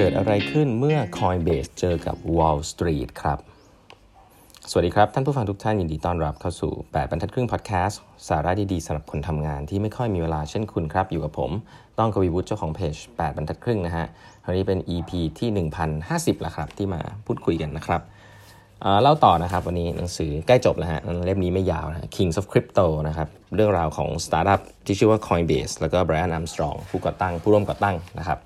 [0.00, 3.38] เกิดอะไรขึ้นเมื่อ Coinbase เจอกับ Wall Street ครับ
[4.70, 11.50] สวัสดีครับ ท่านผู้ฟังทุกท่านยินดีต้อนรับเข้าสู่ 8 บรรทัดครึ่งพอดแคสต์สาระดีๆสำหรับคนทำงานที่ไม่ค่อยมีเวลาเช่นคุณครับ อยู่กับผม
[11.98, 14.06] ต้องกวีวุฒิเจ้าของเพจ 8 บรรทัดครึ่งนะฮะ
[14.44, 15.48] วันนี้เป็น EP ที่
[15.96, 18.00] 1050แล้วครับที่มาพูดคุยกันนะครับ
[19.02, 28.38] เล่าต่อนะครับวันนี้หนังสือใกล้จบแล้วฮะเล่มนี้ไม่ยาวนะ Kings of Crypto นะครับเรื่องราวของสตาร์ทอัพที่ชื่อว่า Coinbase แล้วก็ Brian Armstrong ผู้ก่อตั้งผู้ร่วมก่อตั้งนะครับ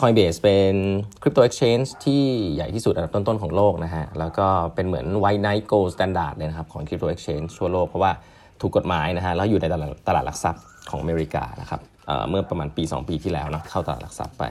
[0.00, 0.74] คอยเบสเป็น
[1.22, 2.22] คริปโตเอ็กชแนนที่
[2.54, 8.12] ใหญ่ที่สุดอันดับต้น ๆ ของโลกนะฮะ แล้วก็เป็นเหมือน white knight gold standard เลยนะครับ ของคริปโตเอ็กชแนนทั่วโลก เพราะว่า
[8.60, 11.80] ถูกกฎหมายนะฮะ แล้วอยู่ในตลาดตลาดหลักทรัพย์ของอเมริกานะครับ
[12.28, 14.44] เมื่อประมาณปี 2 ปีที่แล้วนะเข้าตลาดหลักทรัพย์ไป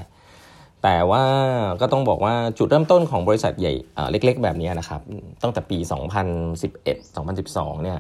[0.84, 1.24] แต่ว่า
[1.82, 3.74] ก็ต้องบอกว่าจุดเริ่มต้นของบริษัทใหญ่
[4.12, 5.02] เล็ก ๆ แบบนี้นะครับ
[5.42, 5.78] ตั้งแต่ปี
[6.62, 8.00] 2011 2012 เนี่ย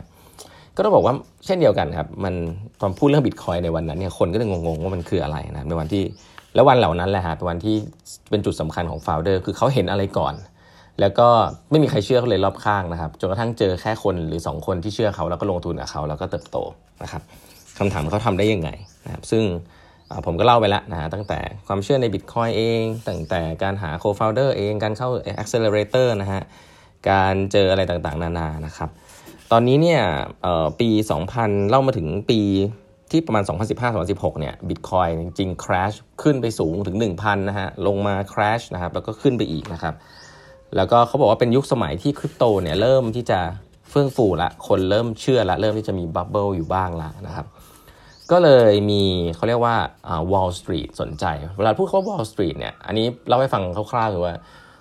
[0.75, 1.14] ก็ต้องบอกว่า
[1.45, 2.34] เช่นเดียวกันครับมัน
[2.81, 6.03] ตอนพูดเรื่องบิตคอยในวันนั้นเนี่ยคนก็จะงงๆว่ามันคืออะไรนะในวันที่
[6.56, 7.75] แล้ววันเหล่านั้นแหละฮะเป็นวันที่
[8.30, 10.34] เป็นจุดสำคัญของโฟลเดอร์คือเขาเห็นอะไรก่อน
[11.00, 11.28] แล้วก็
[11.72, 16.58] ไม่มีใครเชื่อเขาเลยรอบข้างนะครับจนกระทั่งเจอแค่คนหรือ 2 คนที่เชื่อเขาแล้วก็ลงทุนกับเขาแล้วก็เติบโต
[17.03, 17.22] นะครับ
[17.78, 18.70] คำถามเขาทำได้ยังไง
[19.06, 19.44] นะครับซึ่ง
[20.25, 25.09] ผมก็เล่าไปแล้วนะฮะตั้งแต่ความเชื่อในบิตคอยเอง ตั้งแต่การหาโคฟาวเดอร์เอง การเข้า
[25.42, 26.42] Accelerator นะฮะ
[27.09, 28.90] การเจออะไรต่างๆ นานานะครับ
[29.52, 30.02] ตอนนี้เนี่ย
[30.80, 30.90] ปี
[31.30, 32.42] 2000 เล่ามาถึงปี
[33.11, 33.44] ที่ประมาณ
[33.92, 39.94] 2015-2016 เนี่ยบิตคอยจริงๆ crash ขึ้นไปสูงถึง 1,000 นะฮะ ลงมา crash นะครับ แล้วก็ขึ้นไปอีกนะครับ
[40.75, 43.39] แล้วก็เขาบอกว่าเป็นยุคสมัยที่คริปโตเนี่ยเริ่มที่จะ
[43.89, 47.45] เฟื่องฟูละ คนเริ่มเชื่อละ เริ่มที่จะมีบับเบิลอยู่บ้างละนะครับ
[48.31, 49.03] ก็เลยมี
[49.36, 49.75] เขาเรียกว่า
[50.31, 51.25] Wall Street สนใจ
[51.58, 54.34] เวลาพูดคำว่า Wall Street เนี่ย อันนี้เล่าให้ฟังคร่าวๆคือว่า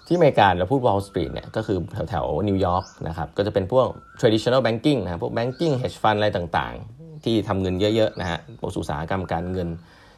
[0.07, 3.87] ที่อเมริกาเราพูด Wall Street เนี่ยก็คือแถวแถวนิวยอร์กนะครับ ก็จะเป็นพวก
[4.21, 6.75] traditional banking นะพวก banking hedge fund อะไรต่าง
[7.25, 9.69] ที่ทำเงินเยอะๆนะฮะอุตสาหกรรมการเงิน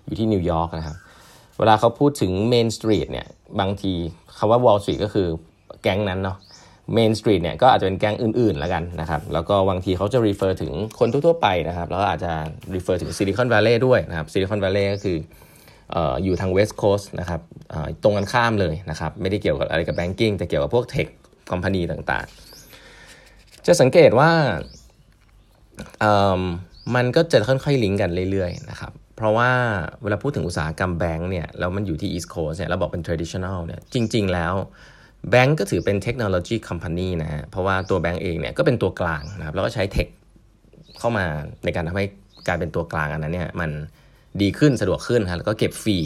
[0.04, 0.96] อยู่ที่นิวยอร์กนะครับ
[1.58, 3.26] เวลาเขาพูดถึง Main Street เนี่ย
[3.60, 3.92] บางที
[4.38, 5.26] คำว่า Wall Street ก็คือ
[5.82, 6.36] แก๊งนั้นเนาะ
[6.94, 12.32] Main Street เนี่ยก็อาจจะเป็นแก๊งอื่นๆแล้วกันนะครับ แล้วก็บางทีเขาจะ refer ถึงคนทั่วๆไปนะครับ แล้วก็อาจจะ
[12.74, 15.18] refer ถึงซิลิคอนวัลเลย์ด้วยนะครับซิลิคอนวัลเลย์ก็คือ
[16.24, 17.40] อยู่ทางเวสต์โคสต์นะครับ
[18.02, 21.06] ตรงกันข้ามเลยนะครับ ไม่ได้เกี่ยวกับอะไรกับแบงกิ้งแต่เกี่ยวกับพวกเทค
[21.50, 24.30] คอมพานีต่างๆ จะสังเกตว่า
[26.94, 29.50] มันก็จะค่อยๆลิงก์กันเรื่อยๆนะครับเพราะว่า
[30.02, 34.54] เวลาพูดถึงอุตสาหกรรมแบงก์เนี่ยแล้วมันอยู่ที่ East Coast เนี่ยเราบอกเป็น traditional เนี่ยจริง ๆ แล้ว
[35.30, 40.06] แบงก์ก็ถือเป็นเทคโนโลยีคอมพานีนะฮะเพราะว่าตัวแบงก์เองเนี่ยก็เป็นตัวกลางนะครับแล้วก็ใช้เทค
[40.98, 41.26] เข้ามา
[41.64, 42.06] ในการทำให้
[42.48, 43.70] การเป็นตัวกลางอันนั้นเนี่ยมัน
[44.42, 45.98] ดีขึ้นสะดวกขึ้นฮะแล้วก็เก็บฟรี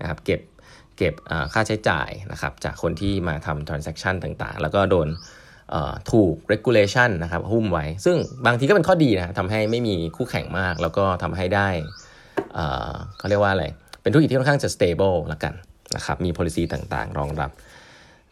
[0.00, 0.40] นะครับเก็บ
[0.96, 1.14] เก็บ
[1.52, 5.08] ค่าใช้จ่ายนะครับจากคนที่มาทำ transaction ต่างๆ แล้วก็โดน
[6.12, 11.68] ถูก regulation นะครับหุ้มไว้ ซึ่งบางทีก็เป็นข้อดีนะทำให้ไม่มีคู่แข่งมาก แล้วก็ทำให้ได้
[13.18, 13.64] เขาเรียกว่าอะไร
[14.02, 15.54] เป็นธุรกิจที่ค่อนข้างจะ stable ละกัน
[15.96, 17.50] นะครับมี policy ต่างๆ รองรับ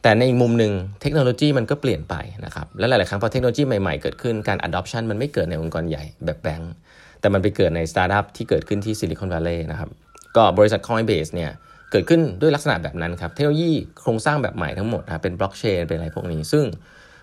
[0.02, 2.14] แต่ในอีกมุมหนึ่งเทคโนโลยีมันก็เปลี่ยนไป
[2.44, 6.72] นะครับและหลาย ๆ ครั้งพอเทคโนโลยีใหม่ ๆ เกิดขึ้นการ adoption มันไม่เกิดในองค์กรใหญ่แบบแบงก์
[7.20, 9.90] แต่มันไปเกิดในสตาร์ทอัพที่เกิดขึ้นที่ซิลิคอนวัลเลย์นะครับ
[10.36, 11.50] ก็บริษัท Coinbase เนี่ย
[11.90, 13.70] เกิดขึ้นด้วยลักษณะแบบนั้นครับเทคโนโลยี
[14.00, 16.64] โครงสร้างแบบใหม่ทั้งหมดนะเป็นบล็อกเชนเป็นอะไรพวกนี้ซึ่ง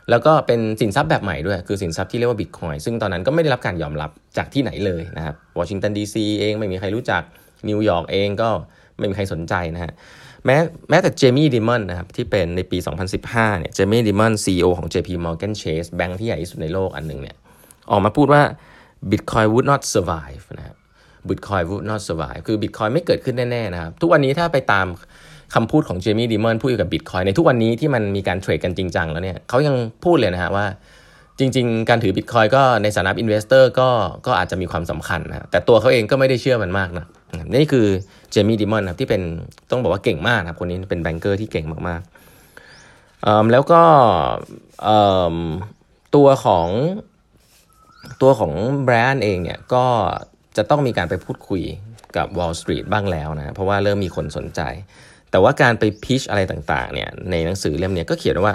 [0.09, 7.21] แล้วก็เป็นสินทรัพย์แบบใหม่ด้วย คือสินทรัพย์ที่เรียกว่าบิตคอยซึ่งตอนนั้นก็ไม่ได้รับการยอมรับจากที่ไหนเลยนะครับวอชิงตันดีซีเองไม่มีใครรู้จัก
[7.69, 8.49] นิวยอร์กเองก็
[8.97, 9.91] ไม่มีใครสนใจนะฮะ
[10.45, 10.57] แม้
[10.89, 12.77] แม้แต่ Jamie Dimon นะครับที่เป็นในปี
[13.19, 17.37] 2015เนี่ย Jamie Dimon CEO ของ JP Morgan Chase แบงค์ที่ใหญ่ที่สุดในโลกอันหนึ่งเนี่ย
[17.91, 18.41] ออกมาพูดว่า
[19.11, 20.75] Bitcoin would not survive นะครับ
[21.29, 24.85] Bitcoin would not survive คือ Bitcoin ไม่เกิดขึ้นแน่ ๆ นะครับ ทุกวันนี้ถ้าไปตาม
[25.55, 30.65] คำพูดของ Jamie Dimon พูดเกี่ยวกับบิตคอยในทุกวันนี้ที่มันมีการเทรดกันจริงจังแล้วเนี่ยเขายังพูดเลยนะฮะว่า
[31.39, 33.89] จริง ๆ การถือบิตคอยก็ในฐานะ investor ก็
[34.25, 37.05] ก็อาจจะมีความสำคัญนะแต่ตัวเขาเองก็ไม่ได้เชื่อมันมากนะ
[37.55, 37.87] นี่คือ
[38.31, 39.21] เจมี่ดิมอนครับที่เป็น
[39.71, 43.81] ต้องบอกว่าเก่งมากนะคนนี้เป็นแบงเกอร์ที่เก่งมากๆแล้วก็
[46.15, 46.69] ตัวของ
[48.21, 48.51] ตัวของ
[48.83, 49.85] แบรนด์เองเนี่ยก็
[50.57, 51.61] จะต้องมีการไปพูดคุย
[52.17, 54.61] กับ Wall Street บ้างแล้วนะเพราะว่าเริ่มมีคนสนใจ
[55.33, 58.53] แต่ว่าการไปพิชอะไรต่างๆเนี่ยในหนังสือเล่มนี้ก็เขียนว่า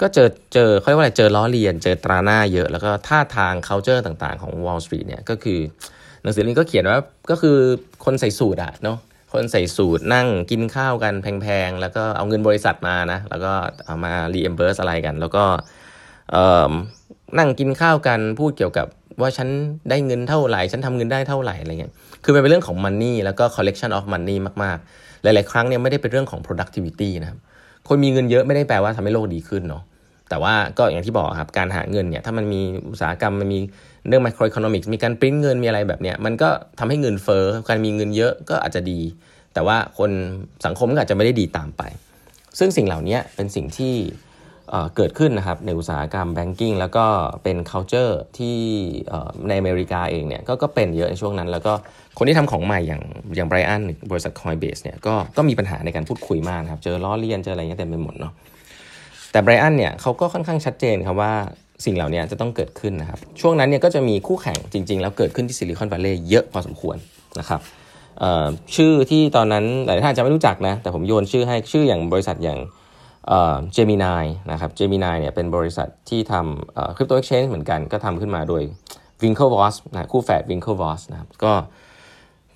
[0.00, 5.58] ก็เจอเจอเขาเรียกว่าอะไรเจอล้อเลียน เจอตราหน้าเยอะ แล้วก็ท่าทาง culture ต่างๆของ Wall Street เนี่ยก็คือ
[6.22, 6.98] หนังสือเล่มนี้ก็เขียนว่า
[7.30, 7.56] ก็คือ
[8.04, 8.98] คนใส่สูตรอะเนาะ
[9.32, 13.52] คนใส่สูตรนั่งกินข้าวกันแพงๆ แล้วก็เอาเงินบริษัทมานะแล้วก็
[13.86, 15.44] เอามา reimburse อะไรกัน แล้วก็
[17.38, 18.86] นั่งกินข้าวกันพูดเกี่ยวกับ
[19.20, 19.48] ว่าฉัน
[19.90, 21.92] ได้เงินเท่าไหร่ ฉันทำเงินได้เท่าไหร่อะไรเงี้ย
[22.24, 24.88] คือมันเป็นเรื่องของ money แล้วก็ collection of money มากๆ
[25.22, 27.38] หลาย ๆ ครั้งเนี่ยไม่ได้เป็นเรื่องของ productivity นะครับ
[27.88, 29.82] คนมีเงินเยอะไม่ได้แปลว่าทำให้โลกดีขึ้นเนาะ
[30.28, 32.60] แต่ว่าก็อย่างที่บอกครับการหาเงินเนี่ยถ้ามันมี
[32.90, 33.58] อุตสาหกรรมมันมี
[34.08, 36.48] เรื่อง microeconomics มีการปริ้นเงินมีอะไรแบบเนี้ยมันก็
[36.78, 39.00] ทำให้เงินเฟ้อการมีเงินเยอะก็อาจจะดี
[39.54, 40.10] แต่ว่าคน
[40.64, 41.82] สังคมก็อาจจะไม่ได้ดีตามไป
[42.58, 43.94] ซึ่งสิ่งเหล่านี้เป็นสิ่งที่
[44.96, 47.06] เกิดขึ้นนะครับในอุตสาหกรรมแบงกิ้งแล้วก็
[47.42, 48.56] เป็น culture ที่
[49.48, 51.72] ในอเมริกาเองเนี่ยกก็เป็นเยอะในช่วงนั้น แล้วก็
[52.18, 53.02] คนที่ทำของใหม่อย่าง
[53.36, 58.32] อย่างไบรอันบริษัท Coinbase เนี่ยก็ก็มีปัญหาในการพูดคุยมากครับ เจอล้อเลียนเจออะไรเงี้ยเต็มไปหมดเนาะ
[59.32, 61.32] แต่ไบรอันเนี่ยเขาก็ค่อนข้างชัดเจนครับว่า
[61.84, 66.96] สิ่งเหล่านี้จะต้องเกิดขึ้นนะครับช่วงนั้นเนี่ยก็จะมีคู่แข่งจริง ๆ แล้วเกิดขึ้นที่ซิลิคอนวัลเลย์เยอะพอสมควร
[67.38, 67.60] นะครับ
[68.76, 72.58] ชื่อที่ตอนนั้นหลายท่านจะไม่รู้จักนะแต่ผมโยนชื่อให้ชื่ออย่างบริษัทอย่าง
[73.72, 78.62] เจมินายนะครับเจมินายเนี่ยเป็นบริษัทที่ทำคริปโตเอ็กชแนนเหมือนกันก็ทำขึ้นมาโดย
[79.22, 80.72] w i n k l e v o s นะคู่แฝด w i n k l
[80.72, 81.52] e v o s นะครับก็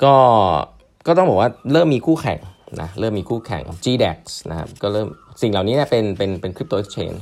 [0.05, 0.15] ก็
[1.07, 2.39] ก็ต้องบอกว่าเริ่มมีคู่แข่ง
[2.81, 4.19] นะเริ่มมีคู่แข่ง GDAX
[4.51, 5.09] นะครับก็เริ่ม
[5.43, 7.15] สิ่งเหล่านี้เนี่ยเป็นเป็นเป็นคริปโตเอ็กชแนน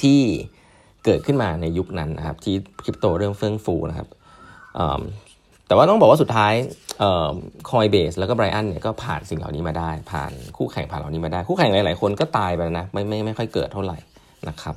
[0.00, 0.20] ที่
[1.04, 2.54] เกิดขึ้นมาในยุคนั้นนะครับที่
[2.84, 4.08] คริปโตเริ่มเฟื่องฟูนะครับ
[5.72, 6.52] แต่ว่าต้องบอกว่าสุดท้าย
[7.70, 13.98] คอยเบสแล้วก็ไบรอันเนี่ยก็ผ่านสิ่งเหล่านี้มาได้ ผ่านคู่แข่งผ่านเหล่านี้มาได้ คู่แข่งหลาย ๆ คนก็ตายไปนะไม่ไม่ไม่ค่อยเกิดเท่าไหร่
[14.48, 14.74] นะครับ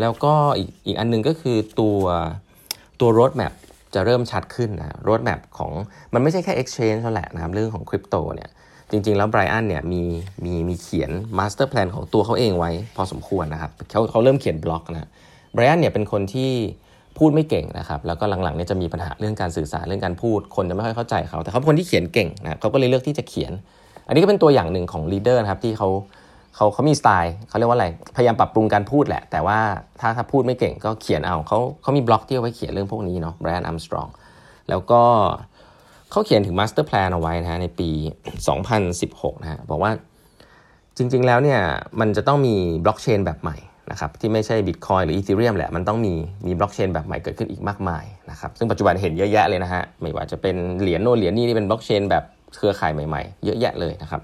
[0.00, 2.00] แล้วก็อีกอีกอันนึงก็คือตัว
[3.00, 3.52] ตัว roadmap
[3.94, 5.72] จะเริ่มชัดขึ้นนะ roadmap ของ
[6.14, 8.50] มันไม่ใช่แค่ Exchange เท่าแหละนะครับเรื่องของคริปโตเนี่ย
[8.90, 10.02] จริง ๆ แล้ว Brian เนี่ยมี
[10.44, 15.08] มีมีเขียน master plan ของตัวเขาเองไว้พอสมควรนะครับเขาเขาเริ่มเขียนบล็อกนะ
[15.54, 16.52] Brian เนี่ยเป็นคนที่
[17.18, 23.52] พูดไม่เก่งนะครับแล้วก็หลังๆเนี่ยจะมีปัญหาเรื่องการสื่อสารเรื่องการพูด คนจะไม่ค่อยเข้าใจเขาแต่เขาเป็นคนที่เขียนเก่งนะเขาก็เลยเลือกที่จะเขียน
[24.06, 25.88] อันนี้ก็เป็นตัวอย่างหนึ่งของ leader นะครับที่เขา
[26.56, 27.86] เขาเขามีสไตล์เขาเรียกว่าอะไร
[28.16, 29.58] พยายามปรับปรุงการพูดแหละ แต่ว่า
[30.00, 34.08] ถ้าถ้าพูดไม่เก่งก็เขียนเอาเขาเขามีบล็อกที่เอาไว้เขียนเรื่องพวกนี้เนาะ Brian Armstrong
[34.68, 35.02] แล้วก็
[36.10, 37.90] เขาเขียนถึง master plan เอาไว้นะฮะในปี
[38.66, 39.90] 2016 นะฮะบอกว่า
[40.96, 41.60] จริงๆแล้วเนี่ย
[42.00, 42.54] มันจะต้องมี
[42.84, 43.56] บล็อกเชนแบบใหม่
[43.90, 46.14] นะครับที่ไม่ใช่ Bitcoin หรือ Ethereum แหละมันต้องมี
[46.46, 52.24] มีบล็อกเชนแบบใหม่เกิดขึ้นอีกมากมายนะครับซึ่งปัจจุบันเห็นเยอะแยะเลยนะฮะไม่ว่าจะเป็นเหรียญโน่นเหรียญนี่ที่เป็นบล็อกเชนแบบ
[52.56, 54.20] เครือข่ายใหม่ๆ เยอะแยะเลยนะครับ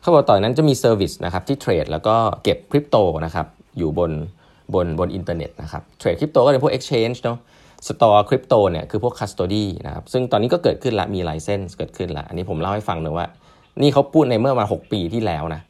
[0.00, 2.14] เขาบอกต่อนั้นจะมี service นะครับที่เทรดแล้วก็
[2.44, 3.46] เก็บคริปโตนะครับ
[3.78, 4.12] อยู่บน
[4.74, 7.38] บนบนอินเทอร์เน็ตนะครับเทรดคริปโตก็เป็นพวก exchange เนาะ
[7.88, 13.26] store คริปโตเนี่ยคือพวก custody นะครับซึ่งตอนนี้ก็เกิดขึ้นละมี license เกิดขึ้นละอันนี้ผมเล่าให้ฟังหน่อยว่า
[13.82, 15.60] นี่เขาพูดในเมื่อมา 6 ปีที่แล้วนะ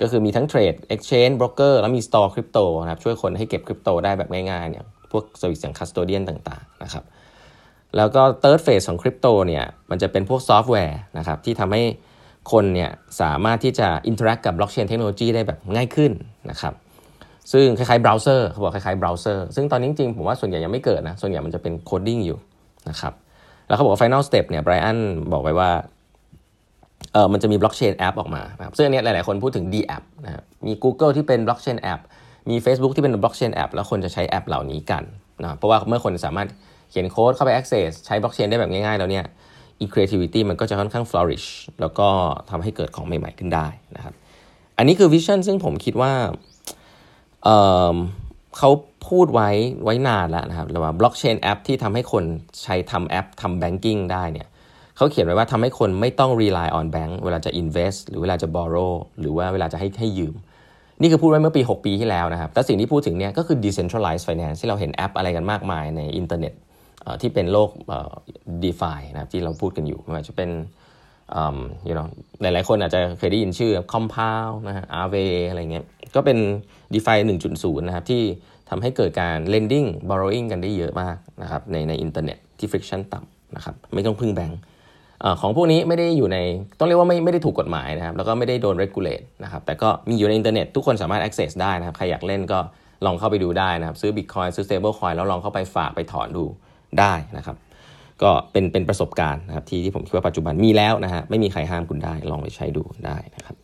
[0.00, 7.04] ก็คือมีทั้งเทรด Exchange Broker แล้วมี Store Crypto นะครับช่วยคนให้เก็บคริปโตได้แบบง่ายๆเนี่ยพวกสวิสอย่าง Custodian ต่างๆนะครับ
[7.96, 11.82] แล้วก็ Third Phase ของคริปโตเนี่ยมันจะเป็นพวกซอฟต์แวร์นะครับที่ทำให้
[12.52, 12.90] คนเนี่ย
[13.20, 16.12] สามารถที่จะ interact กับบล็อกเชนเทคโนโลยีได้แบบง่ายขึ้น
[16.50, 16.74] นะครับ
[17.52, 22.38] ซึ่งคล้ายๆเบราว์เซอร์เขาบอกคล้ายๆเบราว์เซอร์ซึ่งตอนนี้จริงๆผมว่าส่วนใหญ่ยังไม่เกิดนะส่วนใหญ่มันจะเป็น coding อยู่
[22.88, 23.12] นะครับ
[23.68, 24.98] แล้วเขาบอกว่า Final Step เนี่ย Brian
[25.32, 25.70] บอกไว้ว่า
[27.12, 32.00] เออมันจะมีบล็อกเชนแอปออกมาครับซึ่งอันนี้หลาย ๆ คนพูดถึง DApp นะครับมี Google ที่เป็นบล็อกเชนแอป
[32.50, 35.02] มี Facebook ที่เป็นบล็อกเชนแอปแล้วคนจะใช้แอปเหล่านี้กัน
[35.42, 36.48] นะเพราะว่าเมื่อคนสามารถ
[36.90, 39.24] เขียนโค้ดเข้าไป access ใช้บล็อกเชนได้แบบง่าย ๆ แล้วเนี่ย
[39.80, 41.48] เอ่อ creativity มันก็จะค่อนข้าง flourish
[41.80, 42.08] แล้วก็
[42.50, 43.66] ทำให้เกิดของใหม่ ๆ ขึ้นได้
[43.96, 44.14] นะครับ
[44.78, 46.12] อันนี้คือ vision ซึ่งผมคิดว่า
[47.44, 48.70] เเขา
[49.08, 49.50] พูดไว้
[49.84, 52.24] ไว้นานแล้วนะครับว่าบล็อกเชนแอปที่ทำให้คน
[52.62, 54.48] ใช้ทำแอปทำ banking ได้เนี่ย
[55.02, 60.34] เขาเขียนไว้ว่าทำให้คนไม่ต้อง rely on bank เวลาจะ invest หรือเวลาจะ borrow หรือว่าเวลาจะให้ให้ยืม
[61.00, 66.52] นี่คือพูดไว้เมื่อปี 6 ปีที่แล้วนะครับ แต่สิ่งที่พูดถึงเนี่ยก็คือ decentralized finance ที่เราเห็นแอปอะไรกันมากมายในอินเทอร์เน็ต
[67.20, 67.70] ที่เป็นโลก
[68.62, 70.50] DeFi นะครับที่เราพูดกันอยู่ไม่ว่าจะเป็น
[71.88, 72.06] you know
[72.40, 75.16] หลายๆคนอาจจะเคยได้ยินชื่อ Compound นะฮะ Aave
[75.48, 76.38] อะไรเงี้ย ก็เป็น
[76.92, 77.16] DeFi
[77.50, 78.22] 1.0 นะครับที่
[78.68, 84.60] ทำให้เกิดการ lending borrowing กันได้เยอะมากนะครับในในอินเทอร์เน็ตที่ friction ต่ำนะครับไม่ต้องพึ่งแบงก์
[85.40, 86.38] ของพวกนี้ไม่ได้อยู่ใน
[86.78, 92.58] ต้องเรียกว่าไม่ไม่ได้ถูกกฎหมายนะครับแล้วก็ไม่ได้โดน regulate นะครับแต่ก็มีอยู่ในอินเทอร์เน็ตทุกคนสามารถ access ได้นะครับใครอยากเล่นก็
[93.06, 96.44] ลองเข้าไปดูได้นะครับซื้อ Bitcoin ซื้อ Stable Coin แล้วลองเข้าไปฝากไปถอนดู
[97.00, 97.56] ได้นะครับ
[98.22, 103.56] ก็เป็นเป็นประสบการณ์นะครับที่ที่ผมคิดว่าปัจจุบันมีแล้วนะฮะไม่มีใครห้ามคุณได้ลองไปใช้ดูได้นะครับ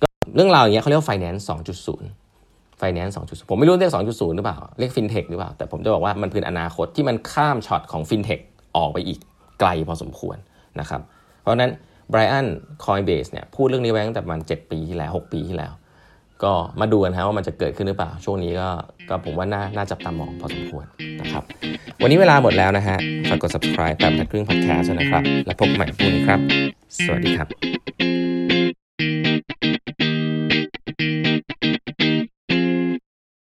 [0.00, 1.42] ก็เรื่องราวอย่างเงี้ยเขาเรียกว่า finance
[2.16, 8.42] 2.0 finance 2.0 ผมไม่รู้เรียก 2.0 หรือเปล่า เรียก fintech หรือเปล่า แต่ผมจะบอกว่ามันคืออนาคตที่มันข้ามช็อตของ fintech
[8.76, 9.18] ออกไปอีก
[9.60, 10.36] ไกลพอสมควร
[10.80, 11.00] นะครับ
[11.42, 11.70] เพราะนั้น
[12.10, 12.46] ไบรอัน
[12.84, 15.72] คอยเบสเนี่ยพูดเรื่องนี้ไว้ตั้งแต่ประมาณ 7 ปีที่แล้ว 6 ปีที่แล้ว
[16.42, 18.68] ก็มาดูกันฮะว่ามันจะเกิดขึ้นหรือเปล่า ช่วงนี้ก็
[19.08, 20.84] ก็ผมว่าน่าน่าจับตามองพอสมควร
[21.20, 21.42] นะครับ
[22.02, 22.96] วันนี้เวลาหมดแล้วนะฮะ
[23.28, 26.40] ฝากกด subscribe แปมทัดครึ่งพอดแคสต์นะครับ แล้วพบกันใหม่พรุ่งนี้ครับ
[27.04, 27.48] สวัสดีครับ